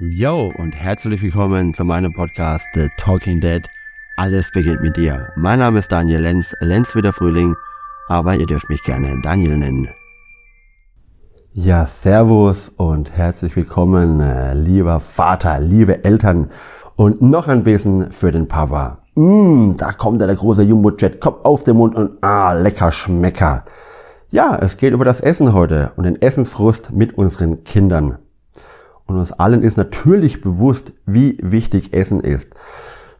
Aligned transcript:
Yo 0.00 0.52
und 0.56 0.76
herzlich 0.76 1.20
willkommen 1.22 1.74
zu 1.74 1.84
meinem 1.84 2.12
Podcast 2.12 2.68
The 2.72 2.86
Talking 2.98 3.40
Dead. 3.40 3.68
Alles 4.16 4.52
beginnt 4.52 4.80
mit 4.80 4.96
dir. 4.96 5.32
Mein 5.34 5.58
Name 5.58 5.80
ist 5.80 5.90
Daniel 5.90 6.20
Lenz, 6.20 6.54
Lenz 6.60 6.94
wie 6.94 7.02
der 7.02 7.12
Frühling, 7.12 7.56
aber 8.06 8.36
ihr 8.36 8.46
dürft 8.46 8.68
mich 8.68 8.84
gerne 8.84 9.20
Daniel 9.24 9.58
nennen. 9.58 9.88
Ja, 11.50 11.84
Servus 11.84 12.68
und 12.68 13.10
herzlich 13.10 13.56
willkommen, 13.56 14.20
äh, 14.20 14.54
lieber 14.54 15.00
Vater, 15.00 15.58
liebe 15.58 16.04
Eltern 16.04 16.52
und 16.94 17.20
noch 17.20 17.48
ein 17.48 17.64
bisschen 17.64 18.12
für 18.12 18.30
den 18.30 18.46
Papa. 18.46 18.98
Mmh, 19.16 19.78
da 19.78 19.90
kommt 19.90 20.20
der 20.20 20.32
große 20.32 20.62
Jumbo-Jet, 20.62 21.20
Kopf 21.20 21.40
auf 21.42 21.64
den 21.64 21.76
Mund 21.76 21.96
und 21.96 22.22
ah, 22.22 22.52
lecker 22.52 22.92
Schmecker. 22.92 23.64
Ja, 24.30 24.56
es 24.62 24.76
geht 24.76 24.92
über 24.92 25.04
das 25.04 25.20
Essen 25.20 25.54
heute 25.54 25.90
und 25.96 26.04
den 26.04 26.22
Essensfrust 26.22 26.92
mit 26.92 27.18
unseren 27.18 27.64
Kindern. 27.64 28.18
Und 29.08 29.16
uns 29.16 29.32
allen 29.32 29.62
ist 29.62 29.78
natürlich 29.78 30.42
bewusst, 30.42 30.92
wie 31.06 31.38
wichtig 31.42 31.92
Essen 31.92 32.20
ist 32.20 32.54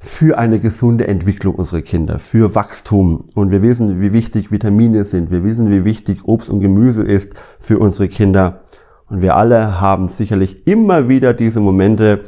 für 0.01 0.38
eine 0.38 0.61
gesunde 0.61 1.09
Entwicklung 1.09 1.56
unserer 1.56 1.83
Kinder, 1.83 2.19
für 2.19 2.55
Wachstum. 2.55 3.24
Und 3.34 3.51
wir 3.51 3.62
wissen, 3.62 4.01
wie 4.01 4.12
wichtig 4.12 4.52
Vitamine 4.52 5.05
sind. 5.05 5.30
Wir 5.30 5.42
wissen, 5.42 5.70
wie 5.70 5.84
wichtig 5.84 6.20
Obst 6.24 6.51
und 6.51 6.61
Gemüse 6.61 7.02
ist 7.02 7.33
für 7.59 7.78
unsere 7.78 8.09
Kinder. 8.09 8.61
Und 9.09 9.23
wir 9.23 9.34
alle 9.34 9.80
haben 9.80 10.09
sicherlich 10.09 10.66
immer 10.69 11.09
wieder 11.09 11.34
diese 11.34 11.61
Momente, 11.61 12.20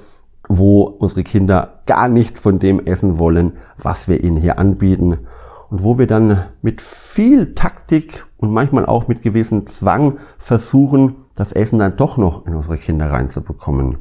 wo 0.49 0.83
unsere 0.83 1.23
Kinder 1.23 1.83
gar 1.87 2.09
nichts 2.09 2.41
von 2.41 2.59
dem 2.59 2.81
essen 2.81 3.19
wollen, 3.19 3.53
was 3.79 4.09
wir 4.09 4.25
ihnen 4.25 4.39
hier 4.39 4.59
anbieten. 4.59 5.19
Und 5.71 5.85
wo 5.85 5.99
wir 5.99 6.09
dann 6.09 6.45
mit 6.63 6.81
viel 6.81 7.55
Taktik 7.55 8.27
und 8.39 8.53
manchmal 8.53 8.87
auch 8.87 9.07
mit 9.07 9.23
gewissem 9.23 9.67
Zwang 9.67 10.19
versuchen, 10.37 11.15
das 11.37 11.53
Essen 11.53 11.79
dann 11.79 11.97
doch 11.97 12.17
noch 12.19 12.45
in 12.47 12.55
unsere 12.55 12.77
Kinder 12.77 13.11
reinzubekommen. 13.11 13.99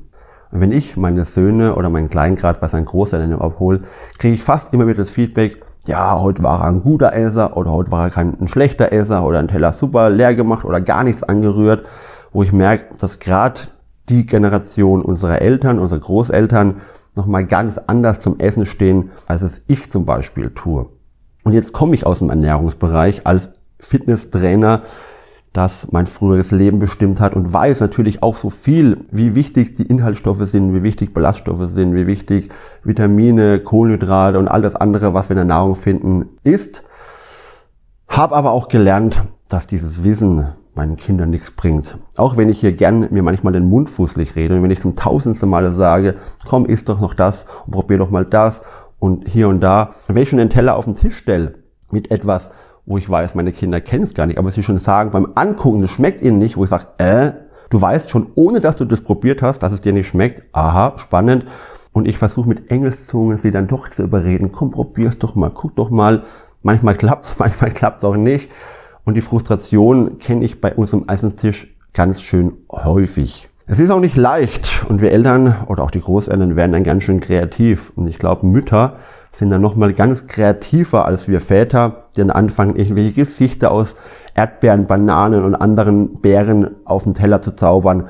Und 0.51 0.61
wenn 0.61 0.71
ich 0.71 0.97
meine 0.97 1.23
Söhne 1.25 1.75
oder 1.75 1.89
meinen 1.89 2.07
Kleingrad 2.07 2.59
bei 2.59 2.67
seinen 2.67 2.85
Großeltern 2.85 3.39
abhole, 3.39 3.81
kriege 4.17 4.33
ich 4.33 4.43
fast 4.43 4.73
immer 4.73 4.87
wieder 4.87 4.97
das 4.97 5.11
Feedback, 5.11 5.63
ja, 5.85 6.19
heute 6.19 6.41
war 6.43 6.61
er 6.61 6.69
ein 6.69 6.81
guter 6.81 7.13
Esser 7.13 7.55
oder 7.55 7.71
heute 7.71 7.91
war 7.91 8.05
er 8.05 8.09
kein 8.09 8.39
ein 8.39 8.47
schlechter 8.47 8.91
Esser 8.91 9.23
oder 9.23 9.39
ein 9.39 9.47
Teller 9.47 9.71
super 9.71 10.09
leer 10.09 10.33
gemacht 10.33 10.65
oder 10.65 10.81
gar 10.81 11.03
nichts 11.03 11.23
angerührt, 11.23 11.85
wo 12.33 12.41
ich 12.41 12.51
merke, 12.51 12.95
dass 12.99 13.19
gerade 13.19 13.61
die 14.09 14.25
Generation 14.25 15.03
unserer 15.03 15.41
Eltern, 15.41 15.79
unserer 15.79 15.99
Großeltern 15.99 16.81
nochmal 17.15 17.45
ganz 17.45 17.77
anders 17.77 18.19
zum 18.19 18.39
Essen 18.39 18.65
stehen, 18.65 19.11
als 19.27 19.43
es 19.43 19.63
ich 19.67 19.91
zum 19.91 20.05
Beispiel 20.05 20.49
tue. 20.49 20.87
Und 21.43 21.53
jetzt 21.53 21.73
komme 21.73 21.95
ich 21.95 22.05
aus 22.05 22.19
dem 22.19 22.29
Ernährungsbereich 22.29 23.25
als 23.25 23.53
Fitnesstrainer 23.79 24.81
das 25.53 25.91
mein 25.91 26.05
früheres 26.05 26.51
Leben 26.51 26.79
bestimmt 26.79 27.19
hat 27.19 27.33
und 27.33 27.51
weiß 27.51 27.79
natürlich 27.81 28.21
auch 28.21 28.37
so 28.37 28.49
viel, 28.49 29.05
wie 29.11 29.33
wichtig 29.33 29.75
die 29.75 29.83
Inhaltsstoffe 29.83 30.43
sind, 30.43 30.73
wie 30.73 30.83
wichtig 30.83 31.13
Ballaststoffe 31.13 31.67
sind, 31.69 31.95
wie 31.95 32.07
wichtig 32.07 32.49
Vitamine, 32.83 33.59
Kohlenhydrate 33.59 34.37
und 34.37 34.47
all 34.47 34.61
das 34.61 34.75
andere, 34.75 35.13
was 35.13 35.29
wir 35.29 35.33
in 35.33 35.47
der 35.47 35.55
Nahrung 35.55 35.75
finden, 35.75 36.29
ist. 36.43 36.83
Hab 38.07 38.31
aber 38.31 38.51
auch 38.51 38.67
gelernt, 38.67 39.19
dass 39.47 39.65
dieses 39.65 40.03
Wissen 40.03 40.47
meinen 40.75 40.97
Kindern 40.97 41.31
nichts 41.31 41.51
bringt. 41.51 41.97
Auch 42.15 42.37
wenn 42.37 42.49
ich 42.49 42.59
hier 42.59 42.73
gern 42.73 43.07
mir 43.09 43.23
manchmal 43.23 43.53
den 43.53 43.67
Mund 43.67 43.89
fußlich 43.89 44.35
rede 44.35 44.55
und 44.55 44.63
wenn 44.63 44.71
ich 44.71 44.81
zum 44.81 44.95
tausendsten 44.95 45.49
Male 45.49 45.71
sage, 45.71 46.15
komm, 46.47 46.65
isst 46.65 46.89
doch 46.89 46.99
noch 46.99 47.15
das 47.15 47.47
und 47.65 47.73
probier 47.73 47.97
doch 47.97 48.11
mal 48.11 48.23
das 48.23 48.63
und 48.99 49.27
hier 49.27 49.47
und 49.47 49.61
da. 49.61 49.89
Wenn 50.07 50.17
ich 50.17 50.29
schon 50.29 50.39
den 50.39 50.49
Teller 50.49 50.75
auf 50.75 50.85
den 50.85 50.95
Tisch 50.95 51.17
stelle 51.17 51.55
mit 51.91 52.11
etwas, 52.11 52.51
wo 52.85 52.97
ich 52.97 53.09
weiß, 53.09 53.35
meine 53.35 53.51
Kinder 53.51 53.81
kennen 53.81 54.03
es 54.03 54.13
gar 54.13 54.25
nicht, 54.25 54.39
aber 54.39 54.51
sie 54.51 54.63
schon 54.63 54.77
sagen, 54.77 55.11
beim 55.11 55.31
Angucken, 55.35 55.81
das 55.81 55.91
schmeckt 55.91 56.21
ihnen 56.21 56.39
nicht, 56.39 56.57
wo 56.57 56.63
ich 56.63 56.69
sage, 56.69 56.87
äh, 56.97 57.31
du 57.69 57.81
weißt 57.81 58.09
schon, 58.09 58.31
ohne 58.35 58.59
dass 58.59 58.77
du 58.77 58.85
das 58.85 59.01
probiert 59.01 59.41
hast, 59.41 59.59
dass 59.59 59.73
es 59.73 59.81
dir 59.81 59.93
nicht 59.93 60.07
schmeckt. 60.07 60.43
Aha, 60.53 60.93
spannend. 60.97 61.45
Und 61.91 62.07
ich 62.07 62.17
versuche 62.17 62.47
mit 62.47 62.71
Engelszungen 62.71 63.37
sie 63.37 63.51
dann 63.51 63.67
doch 63.67 63.89
zu 63.89 64.03
überreden. 64.03 64.51
Komm, 64.51 64.71
probier's 64.71 65.17
doch 65.17 65.35
mal, 65.35 65.49
guck 65.49 65.75
doch 65.75 65.89
mal. 65.89 66.23
Manchmal 66.61 66.95
klappt's, 66.95 67.35
manchmal 67.39 67.71
klappt's 67.71 68.03
auch 68.03 68.17
nicht. 68.17 68.49
Und 69.05 69.15
die 69.15 69.21
Frustration 69.21 70.17
kenne 70.17 70.45
ich 70.45 70.61
bei 70.61 70.73
unserem 70.73 71.05
Essenstisch 71.07 71.75
ganz 71.93 72.21
schön 72.21 72.53
häufig. 72.71 73.48
Es 73.71 73.77
ist 73.77 73.91
auch 73.91 73.99
nicht 73.99 74.17
leicht 74.17 74.83
und 74.89 74.99
wir 74.99 75.11
Eltern 75.11 75.53
oder 75.67 75.83
auch 75.83 75.91
die 75.91 76.01
Großeltern 76.01 76.55
werden 76.55 76.71
dann 76.71 76.83
ganz 76.83 77.03
schön 77.03 77.19
kreativ. 77.19 77.91
Und 77.95 78.07
ich 78.07 78.17
glaube, 78.17 78.47
Mütter 78.47 78.95
sind 79.29 79.51
dann 79.51 79.61
nochmal 79.61 79.93
ganz 79.93 80.25
kreativer 80.25 81.05
als 81.05 81.27
wir 81.27 81.39
Väter, 81.39 82.07
die 82.15 82.21
dann 82.21 82.31
anfangen, 82.31 82.77
irgendwelche 82.77 83.11
Gesichter 83.11 83.69
aus 83.69 83.97
Erdbeeren, 84.33 84.87
Bananen 84.87 85.43
und 85.43 85.53
anderen 85.53 86.19
Beeren 86.19 86.77
auf 86.83 87.03
den 87.03 87.13
Teller 87.13 87.43
zu 87.43 87.51
zaubern, 87.51 88.07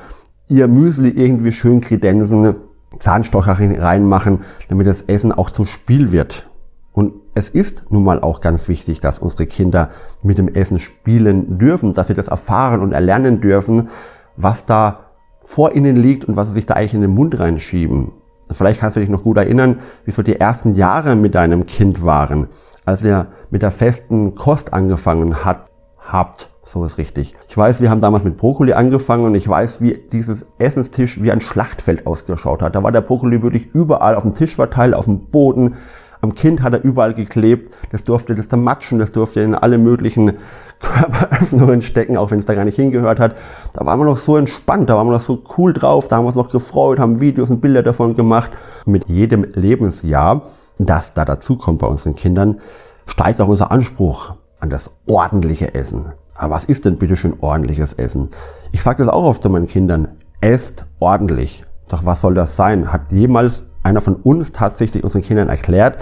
ihr 0.48 0.66
Müsli 0.66 1.10
irgendwie 1.10 1.52
schön 1.52 1.82
kredenzen, 1.82 2.54
Zahnstocher 2.98 3.58
reinmachen, 3.60 4.40
damit 4.70 4.86
das 4.86 5.02
Essen 5.02 5.30
auch 5.30 5.50
zum 5.50 5.66
Spiel 5.66 6.10
wird. 6.10 6.48
Und 6.92 7.12
es 7.34 7.50
ist 7.50 7.84
nun 7.90 8.04
mal 8.04 8.22
auch 8.22 8.40
ganz 8.40 8.68
wichtig, 8.68 9.00
dass 9.00 9.18
unsere 9.18 9.44
Kinder 9.44 9.90
mit 10.22 10.38
dem 10.38 10.48
Essen 10.48 10.78
spielen 10.78 11.58
dürfen, 11.58 11.92
dass 11.92 12.06
sie 12.06 12.14
das 12.14 12.28
erfahren 12.28 12.80
und 12.80 12.92
erlernen 12.92 13.42
dürfen, 13.42 13.90
was 14.38 14.64
da 14.64 15.09
vor 15.42 15.74
ihnen 15.74 15.96
liegt 15.96 16.24
und 16.24 16.36
was 16.36 16.48
sie 16.48 16.54
sich 16.54 16.66
da 16.66 16.74
eigentlich 16.74 16.94
in 16.94 17.00
den 17.00 17.14
Mund 17.14 17.38
reinschieben. 17.38 18.12
Vielleicht 18.50 18.80
kannst 18.80 18.96
du 18.96 19.00
dich 19.00 19.08
noch 19.08 19.22
gut 19.22 19.36
erinnern, 19.36 19.80
wie 20.04 20.10
so 20.10 20.22
die 20.22 20.40
ersten 20.40 20.74
Jahre 20.74 21.14
mit 21.14 21.34
deinem 21.34 21.66
Kind 21.66 22.04
waren, 22.04 22.48
als 22.84 23.04
ihr 23.04 23.28
mit 23.50 23.62
der 23.62 23.70
festen 23.70 24.34
Kost 24.34 24.72
angefangen 24.72 25.44
hat, 25.44 25.68
habt. 25.98 26.48
So 26.62 26.84
ist 26.84 26.98
richtig. 26.98 27.34
Ich 27.48 27.56
weiß, 27.56 27.80
wir 27.80 27.90
haben 27.90 28.00
damals 28.00 28.24
mit 28.24 28.36
Brokkoli 28.36 28.72
angefangen 28.72 29.24
und 29.24 29.34
ich 29.34 29.48
weiß, 29.48 29.80
wie 29.80 29.98
dieses 30.12 30.48
Essenstisch 30.58 31.22
wie 31.22 31.32
ein 31.32 31.40
Schlachtfeld 31.40 32.06
ausgeschaut 32.06 32.62
hat. 32.62 32.74
Da 32.74 32.82
war 32.82 32.92
der 32.92 33.00
Brokkoli 33.00 33.42
wirklich 33.42 33.70
überall 33.72 34.14
auf 34.14 34.22
dem 34.22 34.34
Tisch 34.34 34.56
verteilt, 34.56 34.94
auf 34.94 35.06
dem 35.06 35.20
Boden. 35.30 35.76
Am 36.22 36.34
Kind 36.34 36.62
hat 36.62 36.74
er 36.74 36.84
überall 36.84 37.14
geklebt. 37.14 37.74
Das 37.92 38.04
durfte 38.04 38.34
das 38.34 38.48
da 38.48 38.56
matschen, 38.56 38.98
das 38.98 39.12
durfte 39.12 39.40
in 39.40 39.54
alle 39.54 39.78
möglichen 39.78 40.32
Körperöffnungen 40.80 41.80
stecken, 41.80 42.16
auch 42.16 42.30
wenn 42.30 42.38
es 42.38 42.46
da 42.46 42.54
gar 42.54 42.64
nicht 42.64 42.76
hingehört 42.76 43.18
hat. 43.18 43.36
Da 43.72 43.86
waren 43.86 43.98
wir 43.98 44.04
noch 44.04 44.18
so 44.18 44.36
entspannt, 44.36 44.90
da 44.90 44.96
waren 44.96 45.06
wir 45.06 45.12
noch 45.12 45.20
so 45.20 45.42
cool 45.56 45.72
drauf, 45.72 46.08
da 46.08 46.16
haben 46.16 46.24
wir 46.24 46.28
uns 46.28 46.36
noch 46.36 46.50
gefreut, 46.50 46.98
haben 46.98 47.20
Videos 47.20 47.50
und 47.50 47.60
Bilder 47.60 47.82
davon 47.82 48.14
gemacht. 48.14 48.50
mit 48.86 49.08
jedem 49.08 49.44
Lebensjahr, 49.44 50.42
das 50.78 51.14
da 51.14 51.24
dazukommt 51.24 51.80
bei 51.80 51.86
unseren 51.86 52.16
Kindern, 52.16 52.60
steigt 53.06 53.40
auch 53.40 53.48
unser 53.48 53.70
Anspruch 53.70 54.34
an 54.58 54.70
das 54.70 54.96
ordentliche 55.08 55.74
Essen. 55.74 56.12
Aber 56.34 56.54
was 56.54 56.64
ist 56.64 56.84
denn 56.84 56.96
bitte 56.96 57.16
schön 57.16 57.36
ordentliches 57.40 57.94
Essen? 57.94 58.28
Ich 58.72 58.82
sage 58.82 59.04
das 59.04 59.12
auch 59.12 59.24
oft 59.24 59.42
zu 59.42 59.50
meinen 59.50 59.66
Kindern. 59.66 60.08
Esst 60.40 60.86
ordentlich. 60.98 61.64
Doch 61.90 62.06
was 62.06 62.20
soll 62.20 62.34
das 62.34 62.56
sein? 62.56 62.92
Hat 62.92 63.12
jemals 63.12 63.69
einer 63.82 64.00
von 64.00 64.16
uns 64.16 64.52
tatsächlich 64.52 65.04
unseren 65.04 65.22
Kindern 65.22 65.48
erklärt, 65.48 65.98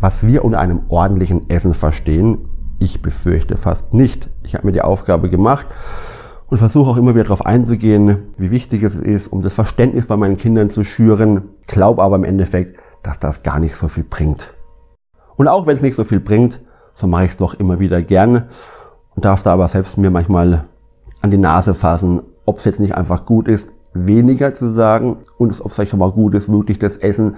was 0.00 0.26
wir 0.26 0.44
unter 0.44 0.58
einem 0.58 0.82
ordentlichen 0.88 1.48
Essen 1.48 1.74
verstehen? 1.74 2.48
Ich 2.78 3.02
befürchte 3.02 3.56
fast 3.56 3.94
nicht. 3.94 4.30
Ich 4.42 4.54
habe 4.54 4.66
mir 4.66 4.72
die 4.72 4.82
Aufgabe 4.82 5.30
gemacht 5.30 5.66
und 6.48 6.58
versuche 6.58 6.90
auch 6.90 6.96
immer 6.96 7.14
wieder 7.14 7.24
darauf 7.24 7.46
einzugehen, 7.46 8.22
wie 8.36 8.50
wichtig 8.50 8.82
es 8.82 8.96
ist, 8.96 9.28
um 9.28 9.42
das 9.42 9.54
Verständnis 9.54 10.06
bei 10.06 10.16
meinen 10.16 10.36
Kindern 10.36 10.70
zu 10.70 10.84
schüren. 10.84 11.50
Glaube 11.66 12.02
aber 12.02 12.16
im 12.16 12.24
Endeffekt, 12.24 12.76
dass 13.02 13.18
das 13.18 13.42
gar 13.42 13.60
nicht 13.60 13.76
so 13.76 13.88
viel 13.88 14.04
bringt. 14.04 14.52
Und 15.36 15.48
auch 15.48 15.66
wenn 15.66 15.76
es 15.76 15.82
nicht 15.82 15.94
so 15.94 16.04
viel 16.04 16.20
bringt, 16.20 16.60
so 16.92 17.06
mache 17.06 17.24
ich 17.24 17.30
es 17.30 17.36
doch 17.36 17.54
immer 17.54 17.78
wieder 17.78 18.02
gern 18.02 18.48
und 19.14 19.24
darf 19.24 19.42
da 19.42 19.52
aber 19.52 19.68
selbst 19.68 19.98
mir 19.98 20.10
manchmal 20.10 20.64
an 21.20 21.30
die 21.30 21.38
Nase 21.38 21.74
fassen, 21.74 22.22
ob 22.44 22.58
es 22.58 22.64
jetzt 22.64 22.80
nicht 22.80 22.96
einfach 22.96 23.24
gut 23.24 23.48
ist, 23.48 23.72
weniger 23.94 24.54
zu 24.54 24.70
sagen 24.70 25.18
und 25.38 25.58
ob 25.60 25.70
es 25.70 25.74
vielleicht 25.74 25.96
mal 25.96 26.10
gut 26.10 26.34
ist, 26.34 26.50
wirklich 26.50 26.78
das 26.78 26.96
Essen 26.96 27.36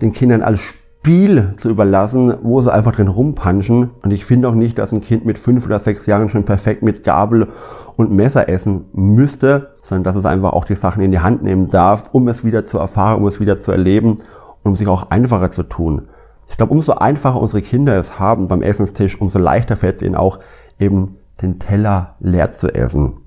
den 0.00 0.12
Kindern 0.12 0.42
als 0.42 0.60
Spiel 0.60 1.52
zu 1.56 1.68
überlassen, 1.68 2.34
wo 2.42 2.62
sie 2.62 2.72
einfach 2.72 2.94
drin 2.94 3.08
rumpanschen. 3.08 3.90
Und 4.02 4.10
ich 4.12 4.24
finde 4.24 4.48
auch 4.48 4.54
nicht, 4.54 4.78
dass 4.78 4.92
ein 4.92 5.00
Kind 5.00 5.24
mit 5.24 5.36
fünf 5.36 5.66
oder 5.66 5.78
sechs 5.78 6.06
Jahren 6.06 6.28
schon 6.28 6.44
perfekt 6.44 6.82
mit 6.82 7.02
Gabel 7.02 7.48
und 7.96 8.12
Messer 8.12 8.48
essen 8.48 8.86
müsste, 8.92 9.74
sondern 9.82 10.04
dass 10.04 10.16
es 10.16 10.26
einfach 10.26 10.52
auch 10.52 10.64
die 10.64 10.76
Sachen 10.76 11.02
in 11.02 11.10
die 11.10 11.20
Hand 11.20 11.42
nehmen 11.42 11.68
darf, 11.68 12.10
um 12.12 12.28
es 12.28 12.44
wieder 12.44 12.64
zu 12.64 12.78
erfahren, 12.78 13.20
um 13.20 13.26
es 13.26 13.40
wieder 13.40 13.60
zu 13.60 13.72
erleben 13.72 14.10
und 14.10 14.70
um 14.70 14.76
sich 14.76 14.86
auch 14.86 15.10
einfacher 15.10 15.50
zu 15.50 15.64
tun. 15.64 16.08
Ich 16.48 16.56
glaube, 16.56 16.72
umso 16.72 16.92
einfacher 16.92 17.40
unsere 17.40 17.62
Kinder 17.62 17.96
es 17.96 18.18
haben 18.20 18.46
beim 18.46 18.62
Essenstisch, 18.62 19.20
umso 19.20 19.38
leichter 19.38 19.76
fällt 19.76 19.96
es 19.96 20.02
ihnen 20.02 20.14
auch, 20.14 20.38
eben 20.78 21.16
den 21.40 21.58
Teller 21.58 22.14
leer 22.20 22.52
zu 22.52 22.72
essen. 22.72 23.21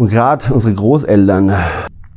Und 0.00 0.08
gerade 0.08 0.54
unsere 0.54 0.72
Großeltern 0.72 1.52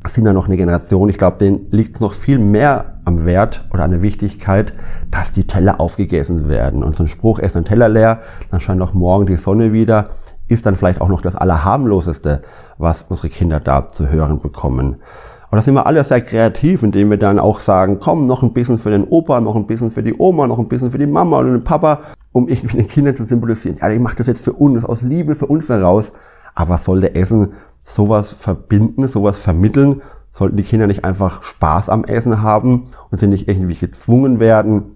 sind 0.06 0.26
ja 0.26 0.32
noch 0.32 0.48
eine 0.48 0.56
Generation, 0.56 1.10
ich 1.10 1.18
glaube, 1.18 1.36
denen 1.38 1.68
liegt 1.70 1.96
es 1.96 2.02
noch 2.02 2.14
viel 2.14 2.40
mehr 2.40 3.02
am 3.04 3.26
Wert 3.26 3.66
oder 3.74 3.84
an 3.84 3.92
der 3.92 4.02
Wichtigkeit, 4.02 4.74
dass 5.12 5.34
die 5.34 5.48
Teller 5.48 5.82
aufgegessen 5.82 6.48
werden. 6.48 6.82
Und 6.82 6.96
so 6.96 7.04
ein 7.04 7.10
Spruch, 7.10 7.40
ess 7.40 7.52
den 7.52 7.66
Teller 7.66 7.90
leer, 7.90 8.22
dann 8.52 8.62
scheint 8.62 8.82
auch 8.82 8.94
morgen 8.94 9.26
die 9.26 9.36
Sonne 9.36 9.74
wieder, 9.74 10.08
ist 10.48 10.66
dann 10.66 10.78
vielleicht 10.78 11.02
auch 11.02 11.10
noch 11.10 11.20
das 11.20 11.36
Allerharmloseste, 11.36 12.44
was 12.78 13.08
unsere 13.10 13.28
Kinder 13.28 13.60
da 13.60 13.86
zu 13.90 14.10
hören 14.10 14.40
bekommen. 14.40 15.02
Aber 15.48 15.58
da 15.58 15.62
sind 15.62 15.74
wir 15.74 15.86
alle 15.86 16.06
sehr 16.06 16.22
kreativ, 16.22 16.84
indem 16.84 17.10
wir 17.10 17.18
dann 17.18 17.38
auch 17.38 17.60
sagen, 17.60 18.00
komm, 18.00 18.28
noch 18.28 18.44
ein 18.44 18.54
bisschen 18.54 18.78
für 18.78 18.92
den 18.92 19.04
Opa, 19.04 19.42
noch 19.42 19.58
ein 19.58 19.68
bisschen 19.68 19.92
für 19.92 20.04
die 20.04 20.16
Oma, 20.18 20.48
noch 20.48 20.60
ein 20.60 20.70
bisschen 20.70 20.90
für 20.90 21.00
die 21.00 21.06
Mama 21.06 21.38
oder 21.38 21.52
den 21.52 21.66
Papa, 21.66 22.00
um 22.32 22.48
irgendwie 22.48 22.78
den 22.78 22.88
Kindern 22.88 23.18
zu 23.18 23.26
symbolisieren. 23.26 23.78
Ja, 23.82 23.90
ich 23.90 24.00
mache 24.00 24.16
das 24.16 24.28
jetzt 24.28 24.46
für 24.46 24.54
uns, 24.54 24.86
aus 24.86 25.02
Liebe 25.02 25.36
für 25.36 25.48
uns 25.48 25.68
heraus. 25.68 26.14
Aber 26.56 26.72
was 26.72 26.86
soll 26.86 27.02
der 27.02 27.16
Essen 27.16 27.54
sowas 27.84 28.32
verbinden, 28.34 29.08
sowas 29.08 29.44
vermitteln, 29.44 30.02
Sollten 30.36 30.58
die 30.58 30.64
Kinder 30.64 30.88
nicht 30.88 31.06
einfach 31.06 31.44
Spaß 31.44 31.90
am 31.90 32.06
Essen 32.06 32.42
haben 32.42 32.86
und 33.12 33.20
sie 33.20 33.28
nicht 33.28 33.48
irgendwie 33.48 33.76
gezwungen 33.76 34.40
werden, 34.40 34.96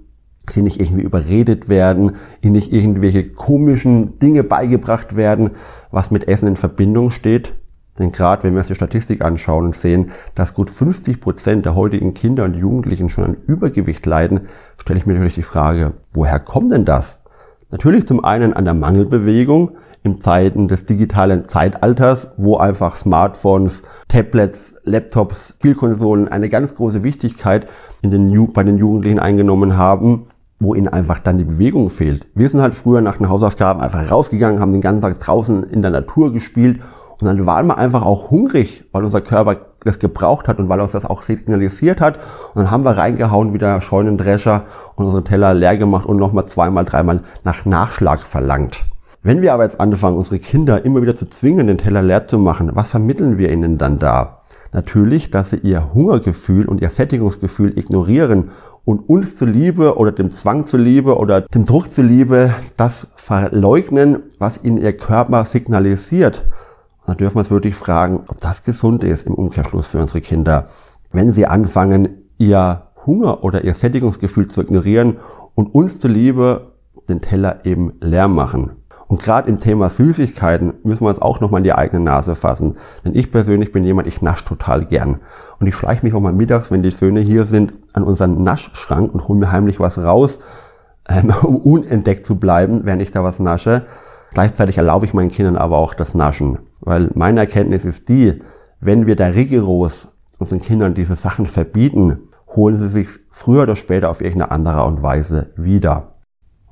sie 0.49 0.63
nicht 0.63 0.81
irgendwie 0.81 1.03
überredet 1.03 1.69
werden, 1.69 2.15
ihnen 2.41 2.53
nicht 2.53 2.73
irgendwelche 2.73 3.29
komischen 3.29 4.17
Dinge 4.17 4.43
beigebracht 4.43 5.15
werden, 5.15 5.51
was 5.91 6.09
mit 6.09 6.27
Essen 6.27 6.47
in 6.47 6.55
Verbindung 6.55 7.11
steht. 7.11 7.53
Denn 7.99 8.11
gerade 8.11 8.43
wenn 8.43 8.53
wir 8.53 8.59
uns 8.59 8.67
die 8.67 8.75
Statistik 8.75 9.23
anschauen 9.23 9.65
und 9.65 9.75
sehen, 9.75 10.11
dass 10.33 10.55
gut 10.55 10.71
50 10.71 11.21
Prozent 11.21 11.65
der 11.65 11.75
heutigen 11.75 12.15
Kinder 12.15 12.43
und 12.43 12.55
Jugendlichen 12.55 13.09
schon 13.09 13.23
an 13.23 13.37
Übergewicht 13.45 14.07
leiden, 14.07 14.47
stelle 14.81 14.97
ich 14.97 15.05
mir 15.05 15.13
natürlich 15.13 15.35
die 15.35 15.43
Frage, 15.43 15.93
woher 16.13 16.39
kommt 16.39 16.71
denn 16.71 16.85
das? 16.85 17.21
Natürlich 17.69 18.07
zum 18.07 18.25
einen 18.25 18.53
an 18.53 18.65
der 18.65 18.73
Mangelbewegung 18.73 19.77
in 20.03 20.21
Zeiten 20.21 20.67
des 20.67 20.85
digitalen 20.85 21.47
Zeitalters, 21.47 22.33
wo 22.37 22.57
einfach 22.57 22.95
Smartphones, 22.95 23.83
Tablets, 24.07 24.75
Laptops, 24.83 25.55
Spielkonsolen 25.57 26.27
eine 26.27 26.49
ganz 26.49 26.75
große 26.75 27.03
Wichtigkeit 27.03 27.67
in 28.01 28.11
den, 28.11 28.53
bei 28.53 28.63
den 28.63 28.77
Jugendlichen 28.77 29.19
eingenommen 29.19 29.77
haben 29.77 30.27
wo 30.59 30.73
ihnen 30.73 30.87
einfach 30.87 31.19
dann 31.19 31.37
die 31.37 31.43
Bewegung 31.43 31.89
fehlt. 31.89 32.25
Wir 32.33 32.49
sind 32.49 32.61
halt 32.61 32.73
früher 32.73 33.01
nach 33.01 33.17
den 33.17 33.29
Hausaufgaben 33.29 33.79
einfach 33.79 34.09
rausgegangen, 34.09 34.59
haben 34.59 34.71
den 34.71 34.81
ganzen 34.81 35.01
Tag 35.01 35.19
draußen 35.19 35.63
in 35.65 35.83
der 35.83 35.91
Natur 35.91 36.33
gespielt 36.33 36.79
und 37.19 37.27
dann 37.27 37.45
waren 37.45 37.67
wir 37.67 37.77
einfach 37.77 38.03
auch 38.03 38.29
hungrig, 38.29 38.83
weil 38.91 39.03
unser 39.03 39.21
Körper 39.21 39.57
das 39.83 39.99
gebraucht 39.99 40.47
hat 40.47 40.59
und 40.59 40.69
weil 40.69 40.81
uns 40.81 40.91
das 40.91 41.05
auch 41.05 41.21
signalisiert 41.23 42.01
hat. 42.01 42.17
Und 42.53 42.63
dann 42.63 42.71
haben 42.71 42.83
wir 42.83 42.97
reingehauen, 42.97 43.53
wieder 43.53 43.79
Scheunendrescher 43.81 44.65
und 44.95 45.05
unsere 45.05 45.23
Teller 45.23 45.53
leer 45.53 45.77
gemacht 45.77 46.05
und 46.05 46.17
nochmal 46.17 46.45
zweimal, 46.45 46.85
dreimal 46.85 47.21
nach 47.43 47.65
Nachschlag 47.65 48.23
verlangt. 48.23 48.85
Wenn 49.27 49.41
wir 49.41 49.53
aber 49.53 49.63
jetzt 49.63 49.81
anfangen, 49.81 50.15
unsere 50.15 50.39
Kinder 50.39 50.85
immer 50.85 51.01
wieder 51.01 51.13
zu 51.13 51.29
zwingen, 51.29 51.67
den 51.67 51.77
Teller 51.77 52.01
leer 52.01 52.23
zu 52.23 52.39
machen, 52.39 52.71
was 52.75 52.91
vermitteln 52.91 53.37
wir 53.37 53.51
ihnen 53.51 53.77
dann 53.77 53.97
da? 53.97 54.39
Natürlich, 54.71 55.31
dass 55.31 55.49
sie 55.49 55.57
ihr 55.57 55.93
Hungergefühl 55.93 56.65
und 56.65 56.79
ihr 56.79 56.87
Sättigungsgefühl 56.87 57.77
ignorieren 57.77 58.51
und 58.85 59.09
uns 59.09 59.35
zuliebe 59.35 59.97
oder 59.97 60.13
dem 60.13 60.31
Zwang 60.31 60.65
zuliebe 60.65 61.17
oder 61.17 61.41
dem 61.41 61.65
Druck 61.65 61.91
zuliebe 61.91 62.55
das 62.77 63.09
verleugnen, 63.17 64.23
was 64.39 64.63
ihnen 64.63 64.77
ihr 64.77 64.95
Körper 64.95 65.43
signalisiert. 65.43 66.45
Und 67.01 67.09
dann 67.09 67.17
dürfen 67.17 67.35
wir 67.35 67.39
uns 67.39 67.51
wirklich 67.51 67.75
fragen, 67.75 68.23
ob 68.29 68.39
das 68.39 68.63
gesund 68.63 69.03
ist 69.03 69.27
im 69.27 69.33
Umkehrschluss 69.33 69.89
für 69.89 69.99
unsere 69.99 70.21
Kinder. 70.21 70.67
Wenn 71.11 71.33
sie 71.33 71.47
anfangen, 71.47 72.29
ihr 72.37 72.83
Hunger 73.05 73.43
oder 73.43 73.65
ihr 73.65 73.73
Sättigungsgefühl 73.73 74.47
zu 74.47 74.61
ignorieren 74.61 75.17
und 75.53 75.75
uns 75.75 75.99
zuliebe 75.99 76.71
den 77.09 77.19
Teller 77.19 77.65
eben 77.65 77.91
leer 77.99 78.29
machen. 78.29 78.71
Und 79.07 79.21
gerade 79.21 79.49
im 79.49 79.59
Thema 79.59 79.89
Süßigkeiten 79.89 80.73
müssen 80.83 81.05
wir 81.05 81.09
uns 81.09 81.21
auch 81.21 81.39
nochmal 81.39 81.59
in 81.59 81.63
die 81.63 81.73
eigene 81.73 82.03
Nase 82.03 82.35
fassen. 82.35 82.75
Denn 83.05 83.15
ich 83.15 83.31
persönlich 83.31 83.71
bin 83.71 83.85
jemand, 83.85 84.07
ich 84.07 84.21
nasch 84.21 84.43
total 84.43 84.85
gern. 84.85 85.19
Und 85.59 85.67
ich 85.67 85.75
schleiche 85.75 86.05
mich 86.05 86.13
auch 86.13 86.19
mal 86.19 86.33
mittags, 86.33 86.71
wenn 86.71 86.83
die 86.83 86.91
Söhne 86.91 87.21
hier 87.21 87.45
sind, 87.45 87.73
an 87.93 88.03
unseren 88.03 88.43
Naschschrank 88.43 89.13
und 89.13 89.27
hole 89.27 89.39
mir 89.39 89.51
heimlich 89.51 89.79
was 89.79 89.97
raus, 89.97 90.39
ähm, 91.09 91.33
um 91.41 91.55
unentdeckt 91.57 92.25
zu 92.25 92.37
bleiben, 92.37 92.81
während 92.83 93.01
ich 93.01 93.11
da 93.11 93.23
was 93.23 93.39
nasche. 93.39 93.85
Gleichzeitig 94.31 94.77
erlaube 94.77 95.05
ich 95.05 95.13
meinen 95.13 95.31
Kindern 95.31 95.55
aber 95.55 95.77
auch 95.77 95.93
das 95.93 96.13
Naschen. 96.13 96.59
Weil 96.81 97.09
meine 97.13 97.39
Erkenntnis 97.39 97.85
ist 97.85 98.09
die, 98.09 98.41
wenn 98.81 99.07
wir 99.07 99.15
da 99.15 99.27
rigoros 99.27 100.09
unseren 100.37 100.59
Kindern 100.59 100.93
diese 100.93 101.15
Sachen 101.15 101.47
verbieten, 101.47 102.19
holen 102.55 102.77
sie 102.77 102.89
sich 102.89 103.07
früher 103.31 103.63
oder 103.63 103.75
später 103.75 104.09
auf 104.09 104.21
irgendeine 104.21 104.51
andere 104.51 104.75
Art 104.75 104.89
und 104.89 105.01
Weise 105.01 105.51
wieder. 105.55 106.16